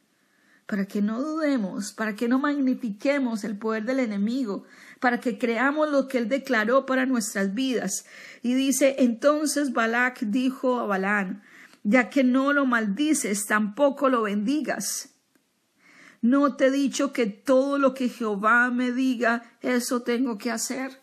para 0.65 0.85
que 0.85 1.01
no 1.01 1.21
dudemos, 1.21 1.93
para 1.93 2.15
que 2.15 2.27
no 2.27 2.39
magnifiquemos 2.39 3.43
el 3.43 3.57
poder 3.57 3.85
del 3.85 3.99
enemigo, 3.99 4.65
para 4.99 5.19
que 5.19 5.37
creamos 5.37 5.89
lo 5.89 6.07
que 6.07 6.17
él 6.17 6.29
declaró 6.29 6.85
para 6.85 7.05
nuestras 7.05 7.53
vidas. 7.53 8.05
Y 8.43 8.53
dice, 8.53 8.97
entonces 8.99 9.73
Balac 9.73 10.19
dijo 10.19 10.79
a 10.79 10.85
Balán, 10.85 11.41
ya 11.83 12.09
que 12.09 12.23
no 12.23 12.53
lo 12.53 12.65
maldices, 12.65 13.45
tampoco 13.47 14.09
lo 14.09 14.23
bendigas. 14.23 15.15
¿No 16.21 16.57
te 16.57 16.67
he 16.67 16.71
dicho 16.71 17.13
que 17.13 17.27
todo 17.27 17.77
lo 17.77 17.93
que 17.93 18.09
Jehová 18.09 18.69
me 18.71 18.91
diga, 18.91 19.57
eso 19.61 20.01
tengo 20.01 20.37
que 20.37 20.51
hacer? 20.51 20.99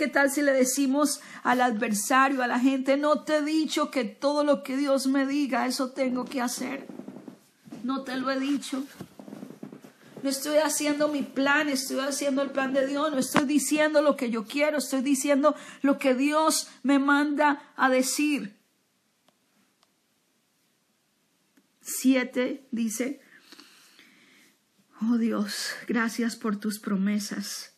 ¿Qué 0.00 0.08
tal 0.08 0.30
si 0.30 0.40
le 0.40 0.54
decimos 0.54 1.20
al 1.42 1.60
adversario, 1.60 2.42
a 2.42 2.46
la 2.46 2.58
gente, 2.58 2.96
no 2.96 3.22
te 3.22 3.36
he 3.36 3.42
dicho 3.42 3.90
que 3.90 4.04
todo 4.04 4.44
lo 4.44 4.62
que 4.62 4.78
Dios 4.78 5.06
me 5.06 5.26
diga, 5.26 5.66
eso 5.66 5.90
tengo 5.90 6.24
que 6.24 6.40
hacer? 6.40 6.86
No 7.84 8.02
te 8.02 8.16
lo 8.16 8.30
he 8.30 8.40
dicho. 8.40 8.82
No 10.22 10.30
estoy 10.30 10.56
haciendo 10.56 11.08
mi 11.08 11.20
plan, 11.20 11.68
estoy 11.68 12.00
haciendo 12.00 12.40
el 12.40 12.48
plan 12.48 12.72
de 12.72 12.86
Dios, 12.86 13.12
no 13.12 13.18
estoy 13.18 13.44
diciendo 13.44 14.00
lo 14.00 14.16
que 14.16 14.30
yo 14.30 14.46
quiero, 14.46 14.78
estoy 14.78 15.02
diciendo 15.02 15.54
lo 15.82 15.98
que 15.98 16.14
Dios 16.14 16.68
me 16.82 16.98
manda 16.98 17.70
a 17.76 17.90
decir. 17.90 18.56
Siete 21.82 22.66
dice, 22.70 23.20
Oh 25.02 25.18
Dios, 25.18 25.72
gracias 25.86 26.36
por 26.36 26.56
tus 26.56 26.78
promesas. 26.78 27.74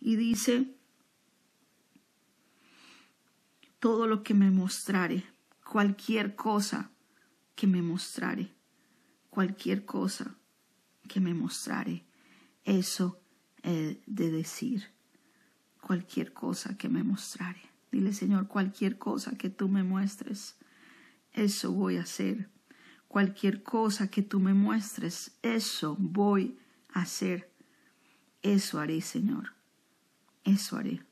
Y 0.00 0.16
dice, 0.16 0.79
todo 3.80 4.06
lo 4.06 4.22
que 4.22 4.34
me 4.34 4.50
mostrare, 4.50 5.24
cualquier 5.64 6.36
cosa 6.36 6.92
que 7.56 7.66
me 7.66 7.82
mostrare, 7.82 8.52
cualquier 9.30 9.84
cosa 9.84 10.36
que 11.08 11.20
me 11.20 11.34
mostrare, 11.34 12.06
eso 12.64 13.20
he 13.64 14.00
de 14.06 14.30
decir, 14.30 14.92
cualquier 15.80 16.32
cosa 16.32 16.76
que 16.78 16.88
me 16.88 17.02
mostrare. 17.02 17.60
Dile, 17.90 18.12
Señor, 18.12 18.46
cualquier 18.46 18.98
cosa 18.98 19.36
que 19.36 19.50
tú 19.50 19.68
me 19.68 19.82
muestres, 19.82 20.56
eso 21.32 21.72
voy 21.72 21.96
a 21.96 22.02
hacer 22.02 22.48
Cualquier 23.10 23.64
cosa 23.64 24.08
que 24.08 24.22
tú 24.22 24.38
me 24.38 24.54
muestres, 24.54 25.36
eso 25.42 25.96
voy 25.98 26.56
a 26.90 27.00
hacer. 27.00 27.52
Eso 28.40 28.78
haré, 28.78 29.00
Señor. 29.00 29.56
Eso 30.44 30.76
haré. 30.76 31.02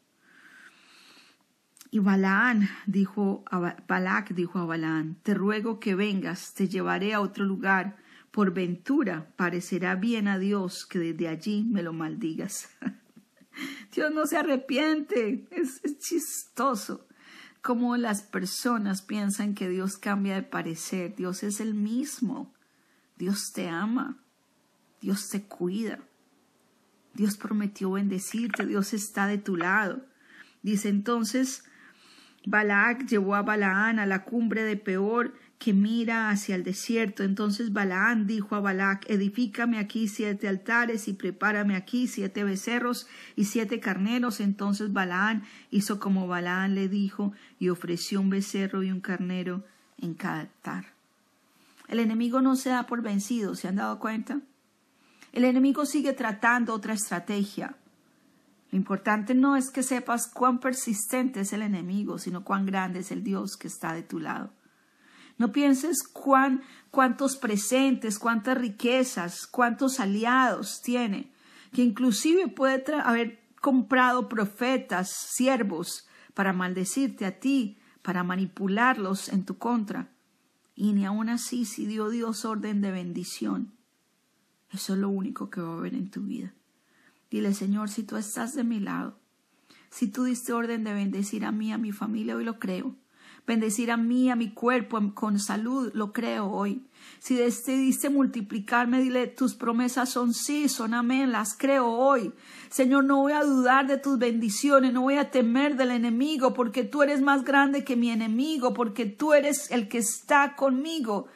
Y 1.90 2.00
Balaán 2.00 2.68
dijo 2.86 3.44
a 3.50 3.74
Balac 3.86 4.34
dijo 4.34 4.58
a 4.58 4.66
Balaán, 4.66 5.16
te 5.22 5.34
ruego 5.34 5.80
que 5.80 5.94
vengas, 5.94 6.54
te 6.54 6.68
llevaré 6.68 7.14
a 7.14 7.20
otro 7.20 7.44
lugar. 7.44 7.96
Por 8.30 8.52
ventura 8.52 9.32
parecerá 9.36 9.94
bien 9.94 10.28
a 10.28 10.38
Dios 10.38 10.86
que 10.86 10.98
desde 10.98 11.28
allí 11.28 11.64
me 11.64 11.82
lo 11.82 11.92
maldigas. 11.92 12.68
Dios 13.94 14.12
no 14.12 14.26
se 14.26 14.36
arrepiente, 14.36 15.48
es 15.50 15.80
chistoso 15.98 17.08
cómo 17.68 17.96
las 17.96 18.22
personas 18.22 19.02
piensan 19.02 19.54
que 19.54 19.68
Dios 19.68 19.96
cambia 19.98 20.36
de 20.36 20.42
parecer. 20.42 21.14
Dios 21.16 21.42
es 21.42 21.60
el 21.60 21.74
mismo. 21.74 22.54
Dios 23.16 23.52
te 23.52 23.68
ama. 23.68 24.22
Dios 25.00 25.28
te 25.28 25.44
cuida. 25.44 25.98
Dios 27.14 27.36
prometió 27.36 27.90
bendecirte. 27.92 28.64
Dios 28.64 28.94
está 28.94 29.26
de 29.26 29.38
tu 29.38 29.56
lado. 29.56 30.06
Dice 30.62 30.88
entonces, 30.88 31.64
Balac 32.50 33.06
llevó 33.06 33.34
a 33.34 33.42
Balaán 33.42 33.98
a 33.98 34.06
la 34.06 34.24
cumbre 34.24 34.62
de 34.62 34.78
Peor 34.78 35.34
que 35.58 35.74
mira 35.74 36.30
hacia 36.30 36.54
el 36.54 36.64
desierto. 36.64 37.22
Entonces 37.22 37.74
Balaán 37.74 38.26
dijo 38.26 38.56
a 38.56 38.60
Balac, 38.60 39.04
edifícame 39.10 39.78
aquí 39.78 40.08
siete 40.08 40.48
altares 40.48 41.08
y 41.08 41.12
prepárame 41.12 41.76
aquí 41.76 42.08
siete 42.08 42.44
becerros 42.44 43.06
y 43.36 43.44
siete 43.44 43.80
carneros. 43.80 44.40
Entonces 44.40 44.94
Balaán 44.94 45.42
hizo 45.70 46.00
como 46.00 46.26
Balaán 46.26 46.74
le 46.74 46.88
dijo 46.88 47.34
y 47.58 47.68
ofreció 47.68 48.18
un 48.22 48.30
becerro 48.30 48.82
y 48.82 48.90
un 48.90 49.02
carnero 49.02 49.62
en 49.98 50.14
cada 50.14 50.40
altar. 50.40 50.86
El 51.86 51.98
enemigo 51.98 52.40
no 52.40 52.56
se 52.56 52.70
da 52.70 52.86
por 52.86 53.02
vencido, 53.02 53.56
¿se 53.56 53.68
han 53.68 53.76
dado 53.76 53.98
cuenta? 53.98 54.40
El 55.34 55.44
enemigo 55.44 55.84
sigue 55.84 56.14
tratando 56.14 56.72
otra 56.72 56.94
estrategia. 56.94 57.76
Lo 58.70 58.76
importante 58.76 59.34
no 59.34 59.56
es 59.56 59.70
que 59.70 59.82
sepas 59.82 60.28
cuán 60.28 60.60
persistente 60.60 61.40
es 61.40 61.52
el 61.52 61.62
enemigo, 61.62 62.18
sino 62.18 62.44
cuán 62.44 62.66
grande 62.66 63.00
es 63.00 63.10
el 63.10 63.24
Dios 63.24 63.56
que 63.56 63.68
está 63.68 63.94
de 63.94 64.02
tu 64.02 64.18
lado. 64.18 64.52
No 65.38 65.52
pienses 65.52 66.02
cuán, 66.02 66.62
cuántos 66.90 67.36
presentes, 67.36 68.18
cuántas 68.18 68.58
riquezas, 68.58 69.46
cuántos 69.46 70.00
aliados 70.00 70.82
tiene, 70.82 71.32
que 71.72 71.82
inclusive 71.82 72.48
puede 72.48 72.84
haber 73.02 73.40
comprado 73.60 74.28
profetas, 74.28 75.10
siervos, 75.10 76.06
para 76.34 76.52
maldecirte 76.52 77.24
a 77.24 77.40
ti, 77.40 77.78
para 78.02 78.22
manipularlos 78.22 79.28
en 79.28 79.44
tu 79.44 79.58
contra. 79.58 80.10
Y 80.74 80.92
ni 80.92 81.04
aun 81.04 81.28
así, 81.28 81.64
si 81.64 81.86
dio 81.86 82.10
Dios 82.10 82.44
orden 82.44 82.80
de 82.80 82.92
bendición, 82.92 83.72
eso 84.70 84.94
es 84.94 85.00
lo 85.00 85.08
único 85.08 85.50
que 85.50 85.60
va 85.60 85.74
a 85.74 85.78
haber 85.78 85.94
en 85.94 86.10
tu 86.10 86.22
vida. 86.22 86.54
Dile, 87.30 87.52
Señor, 87.52 87.90
si 87.90 88.04
tú 88.04 88.16
estás 88.16 88.54
de 88.54 88.64
mi 88.64 88.80
lado, 88.80 89.18
si 89.90 90.08
tú 90.08 90.24
diste 90.24 90.52
orden 90.52 90.84
de 90.84 90.94
bendecir 90.94 91.44
a 91.44 91.52
mí, 91.52 91.72
a 91.72 91.78
mi 91.78 91.92
familia, 91.92 92.36
hoy 92.36 92.44
lo 92.44 92.58
creo. 92.58 92.94
Bendecir 93.46 93.90
a 93.90 93.96
mí, 93.96 94.30
a 94.30 94.36
mi 94.36 94.52
cuerpo 94.52 95.00
con 95.14 95.38
salud, 95.38 95.90
lo 95.94 96.12
creo 96.12 96.50
hoy. 96.50 96.86
Si 97.18 97.34
decidiste 97.34 98.10
multiplicarme, 98.10 99.00
dile, 99.00 99.26
tus 99.26 99.54
promesas 99.54 100.10
son 100.10 100.34
sí, 100.34 100.68
son 100.68 100.92
amén, 100.92 101.32
las 101.32 101.56
creo 101.56 101.86
hoy. 101.86 102.34
Señor, 102.68 103.04
no 103.04 103.22
voy 103.22 103.32
a 103.32 103.44
dudar 103.44 103.86
de 103.86 103.96
tus 103.96 104.18
bendiciones, 104.18 104.92
no 104.92 105.00
voy 105.00 105.14
a 105.14 105.30
temer 105.30 105.76
del 105.76 105.92
enemigo, 105.92 106.52
porque 106.52 106.84
tú 106.84 107.02
eres 107.02 107.22
más 107.22 107.42
grande 107.42 107.84
que 107.84 107.96
mi 107.96 108.10
enemigo, 108.10 108.74
porque 108.74 109.06
tú 109.06 109.32
eres 109.32 109.70
el 109.70 109.88
que 109.88 109.98
está 109.98 110.54
conmigo. 110.54 111.28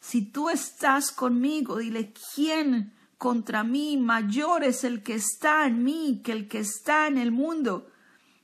Si 0.00 0.22
tú 0.22 0.48
estás 0.48 1.12
conmigo, 1.12 1.76
dile, 1.76 2.14
¿quién 2.34 2.94
contra 3.22 3.62
mí? 3.62 3.96
Mayor 3.96 4.64
es 4.64 4.82
el 4.82 5.04
que 5.04 5.14
está 5.14 5.64
en 5.68 5.84
mí 5.84 6.22
que 6.24 6.32
el 6.32 6.48
que 6.48 6.58
está 6.58 7.06
en 7.06 7.18
el 7.18 7.30
mundo. 7.30 7.86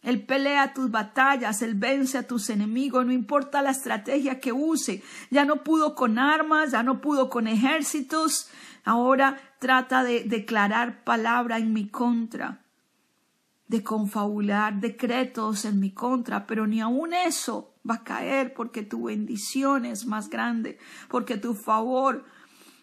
Él 0.03 0.25
pelea 0.25 0.73
tus 0.73 0.89
batallas, 0.89 1.63
Él 1.63 1.75
vence 1.75 2.17
a 2.17 2.29
tus 2.29 2.49
enemigos, 2.49 3.05
no 3.05 3.11
importa 3.11 3.61
la 3.61 3.73
estrategia 3.73 4.39
que 4.39 4.53
use. 4.53 5.03
Ya 5.33 5.45
no 5.45 5.65
pudo 5.65 5.97
con 5.97 6.17
armas, 6.17 6.71
ya 6.71 6.85
no 6.85 7.01
pudo 7.01 7.29
con 7.29 7.49
ejércitos, 7.49 8.49
ahora 8.85 9.37
trata 9.59 10.05
de 10.05 10.23
declarar 10.23 11.03
palabra 11.03 11.59
en 11.59 11.73
mi 11.73 11.89
contra, 11.89 12.65
de 13.67 13.83
confabular 13.83 14.79
decretos 14.79 15.65
en 15.65 15.81
mi 15.81 15.91
contra, 15.91 16.47
pero 16.47 16.69
ni 16.69 16.81
aun 16.81 17.15
eso 17.15 17.75
va 17.89 17.97
a 17.97 18.05
caer 18.05 18.55
porque 18.55 18.85
tu 18.85 19.07
bendición 19.07 19.85
es 19.85 20.07
más 20.07 20.31
grande, 20.31 20.79
porque 21.09 21.37
tu 21.37 21.55
favor 21.55 22.25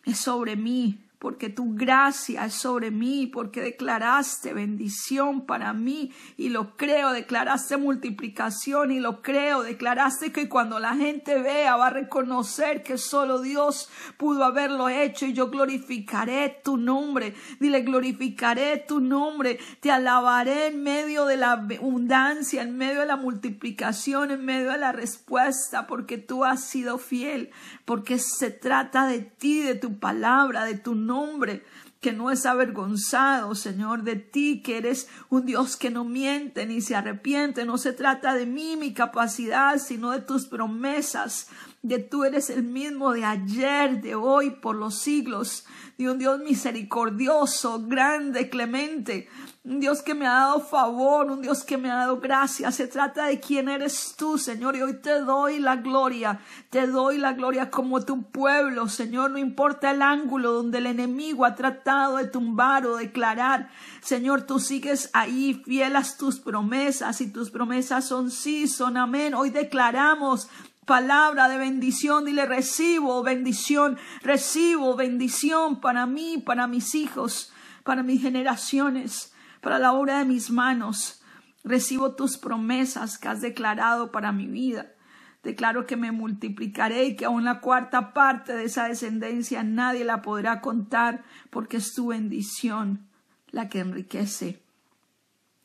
es 0.03 0.19
sobre 0.19 0.57
mí, 0.57 1.04
porque 1.25 1.49
tu 1.49 1.73
gracia 1.73 2.45
es 2.45 2.53
sobre 2.53 2.91
mí, 2.91 3.25
porque 3.25 3.59
declaraste 3.59 4.53
bendición 4.53 5.47
para 5.47 5.73
mí 5.73 6.13
y 6.37 6.49
lo 6.49 6.77
creo, 6.77 7.13
declaraste 7.13 7.77
multiplicación 7.77 8.91
y 8.91 8.99
lo 8.99 9.23
creo, 9.23 9.63
declaraste 9.63 10.31
que 10.31 10.47
cuando 10.47 10.77
la 10.77 10.93
gente 10.93 11.41
vea 11.41 11.77
va 11.77 11.87
a 11.87 11.89
reconocer 11.89 12.83
que 12.83 12.99
solo 12.99 13.41
Dios 13.41 13.89
pudo 14.17 14.43
haberlo 14.43 14.87
hecho 14.87 15.25
y 15.25 15.33
yo 15.33 15.49
glorificaré 15.49 16.61
tu 16.63 16.77
nombre, 16.77 17.33
dile 17.59 17.81
glorificaré 17.81 18.77
tu 18.87 18.99
nombre, 18.99 19.57
te 19.79 19.89
alabaré 19.89 20.67
en 20.67 20.83
medio 20.83 21.25
de 21.25 21.37
la 21.37 21.53
abundancia, 21.53 22.61
en 22.61 22.77
medio 22.77 22.99
de 22.99 23.07
la 23.07 23.17
multiplicación, 23.17 24.29
en 24.29 24.45
medio 24.45 24.73
de 24.73 24.77
la 24.77 24.91
respuesta, 24.91 25.87
porque 25.87 26.19
tú 26.19 26.45
has 26.45 26.65
sido 26.65 26.99
fiel, 26.99 27.49
porque 27.83 28.19
se 28.19 28.51
trata 28.51 29.07
de 29.07 29.21
ti, 29.21 29.63
de 29.63 29.73
tu 29.73 29.97
palabra, 29.97 30.65
de 30.65 30.77
tu 30.77 30.93
nombre 30.93 31.14
nombre 31.15 31.63
que 32.01 32.11
no 32.11 32.29
es 32.29 32.45
avergonzado, 32.45 33.55
Señor, 33.55 34.03
de 34.03 34.15
ti, 34.15 34.61
que 34.61 34.77
eres 34.77 35.07
un 35.29 35.45
Dios 35.45 35.75
que 35.75 35.89
no 35.89 36.03
miente 36.03 36.65
ni 36.65 36.81
se 36.81 36.95
arrepiente. 36.95 37.65
No 37.65 37.77
se 37.77 37.93
trata 37.93 38.33
de 38.35 38.45
mí, 38.45 38.75
mi 38.75 38.93
capacidad, 38.93 39.77
sino 39.79 40.11
de 40.11 40.19
tus 40.19 40.45
promesas, 40.45 41.47
de 41.87 41.99
tú 41.99 42.23
eres 42.23 42.49
el 42.49 42.63
mismo 42.63 43.13
de 43.13 43.23
ayer, 43.23 44.01
de 44.01 44.15
hoy, 44.15 44.49
por 44.49 44.75
los 44.75 44.95
siglos, 44.95 45.65
de 45.99 46.09
un 46.09 46.17
Dios 46.17 46.39
misericordioso, 46.39 47.85
grande, 47.85 48.49
clemente, 48.49 49.29
un 49.63 49.79
Dios 49.79 50.01
que 50.01 50.15
me 50.15 50.25
ha 50.25 50.33
dado 50.33 50.61
favor, 50.61 51.29
un 51.29 51.43
Dios 51.43 51.63
que 51.63 51.77
me 51.77 51.91
ha 51.91 51.95
dado 51.95 52.19
gracia. 52.19 52.71
Se 52.71 52.87
trata 52.87 53.27
de 53.27 53.39
quién 53.39 53.69
eres 53.69 54.15
tú, 54.17 54.39
Señor, 54.39 54.75
y 54.75 54.81
hoy 54.81 54.99
te 54.99 55.19
doy 55.19 55.59
la 55.59 55.75
gloria, 55.75 56.39
te 56.71 56.87
doy 56.87 57.19
la 57.19 57.33
gloria 57.33 57.69
como 57.69 58.03
tu 58.03 58.23
pueblo, 58.23 58.89
Señor, 58.89 59.31
no 59.31 59.37
importa 59.37 59.91
el 59.91 60.01
ángulo 60.01 60.53
donde 60.53 60.79
el 60.79 60.87
enemigo 60.87 61.45
ha 61.45 61.53
tratado 61.53 62.17
de 62.17 62.25
tumbar 62.25 62.87
o 62.87 62.97
declarar, 62.97 63.69
Señor, 64.01 64.41
tú 64.41 64.59
sigues 64.59 65.11
ahí 65.13 65.61
fiel 65.65 65.95
a 65.95 66.03
tus 66.17 66.39
promesas. 66.39 67.21
Y 67.21 67.31
tus 67.31 67.51
promesas 67.51 68.07
son 68.07 68.31
sí, 68.31 68.67
son 68.67 68.97
amén. 68.97 69.33
Hoy 69.33 69.51
declaramos 69.51 70.49
palabra 70.85 71.49
de 71.49 71.57
bendición, 71.57 72.25
dile 72.25 72.45
recibo 72.45 73.23
bendición, 73.23 73.97
recibo 74.21 74.95
bendición 74.95 75.81
para 75.81 76.05
mí, 76.05 76.41
para 76.45 76.67
mis 76.67 76.95
hijos, 76.95 77.51
para 77.83 78.03
mis 78.03 78.21
generaciones 78.21 79.33
para 79.65 79.79
la 79.79 79.93
obra 79.93 80.19
de 80.19 80.25
mis 80.25 80.51
manos. 80.51 81.23
Recibo 81.63 82.13
tus 82.13 82.37
promesas 82.37 83.17
que 83.17 83.29
has 83.29 83.41
declarado 83.41 84.11
para 84.11 84.31
mi 84.31 84.45
vida. 84.45 84.93
Declaro 85.41 85.87
que 85.87 85.97
me 85.97 86.11
multiplicaré 86.11 87.05
y 87.05 87.15
que 87.15 87.25
aún 87.25 87.45
la 87.45 87.61
cuarta 87.61 88.13
parte 88.13 88.53
de 88.53 88.65
esa 88.65 88.87
descendencia 88.87 89.63
nadie 89.63 90.05
la 90.05 90.21
podrá 90.21 90.61
contar 90.61 91.23
porque 91.49 91.77
es 91.77 91.95
tu 91.95 92.09
bendición 92.09 93.07
la 93.49 93.67
que 93.67 93.79
enriquece 93.79 94.61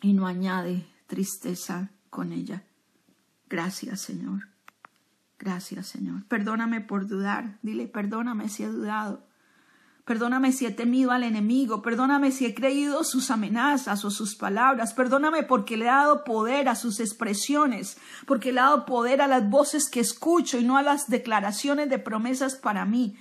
y 0.00 0.14
no 0.14 0.26
añade 0.26 0.86
tristeza 1.06 1.90
con 2.08 2.32
ella. 2.32 2.64
Gracias, 3.50 4.00
Señor. 4.00 4.49
Gracias, 5.40 5.86
Señor. 5.86 6.22
Perdóname 6.26 6.82
por 6.82 7.08
dudar. 7.08 7.58
Dile, 7.62 7.88
perdóname 7.88 8.50
si 8.50 8.62
he 8.62 8.68
dudado. 8.68 9.24
Perdóname 10.04 10.52
si 10.52 10.66
he 10.66 10.70
temido 10.70 11.12
al 11.12 11.22
enemigo, 11.22 11.82
perdóname 11.82 12.30
si 12.30 12.44
he 12.44 12.54
creído 12.54 13.04
sus 13.04 13.30
amenazas 13.30 14.04
o 14.04 14.10
sus 14.10 14.34
palabras, 14.34 14.92
perdóname 14.92 15.44
porque 15.44 15.76
le 15.76 15.84
he 15.84 15.88
dado 15.88 16.24
poder 16.24 16.68
a 16.68 16.74
sus 16.74 16.98
expresiones, 17.00 17.96
porque 18.26 18.52
le 18.52 18.58
he 18.60 18.62
dado 18.62 18.86
poder 18.86 19.22
a 19.22 19.28
las 19.28 19.48
voces 19.48 19.88
que 19.88 20.00
escucho 20.00 20.58
y 20.58 20.64
no 20.64 20.76
a 20.76 20.82
las 20.82 21.08
declaraciones 21.08 21.88
de 21.88 21.98
promesas 21.98 22.56
para 22.56 22.84
mí. 22.84 23.16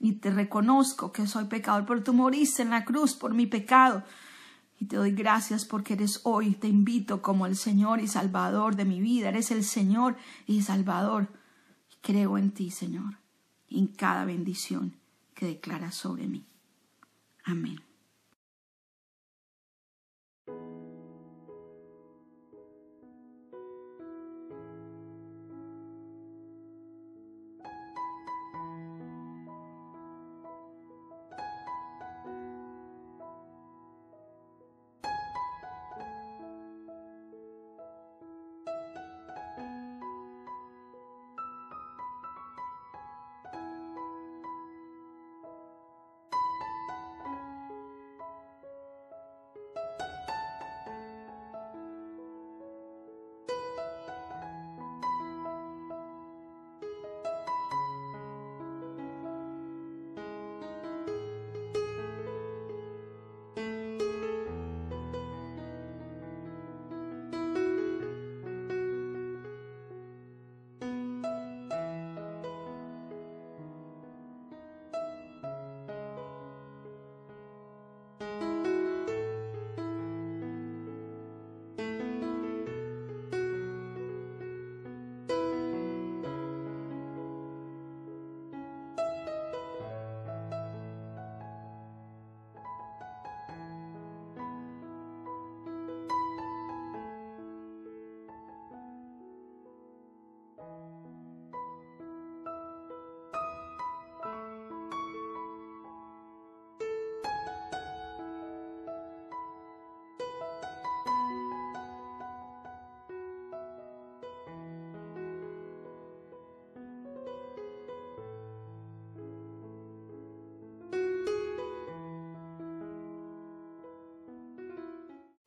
Y 0.00 0.14
te 0.14 0.30
reconozco 0.30 1.12
que 1.12 1.26
soy 1.26 1.44
pecador, 1.44 1.86
pero 1.86 2.02
tú 2.02 2.12
moriste 2.12 2.62
en 2.62 2.70
la 2.70 2.84
cruz 2.84 3.14
por 3.14 3.32
mi 3.32 3.46
pecado. 3.46 4.02
Y 4.80 4.86
te 4.86 4.96
doy 4.96 5.12
gracias 5.12 5.64
porque 5.64 5.94
eres 5.94 6.20
hoy, 6.24 6.54
te 6.54 6.66
invito 6.66 7.22
como 7.22 7.46
el 7.46 7.56
Señor 7.56 8.00
y 8.00 8.08
Salvador 8.08 8.74
de 8.74 8.84
mi 8.84 9.00
vida, 9.00 9.28
eres 9.28 9.52
el 9.52 9.64
Señor 9.64 10.16
y 10.46 10.62
Salvador. 10.62 11.28
Creo 12.02 12.36
en 12.36 12.50
ti, 12.50 12.70
Señor, 12.70 13.18
en 13.70 13.86
cada 13.86 14.24
bendición 14.24 14.96
que 15.34 15.46
declara 15.46 15.92
sobre 15.92 16.26
mí. 16.26 16.44
Amén. 17.44 17.80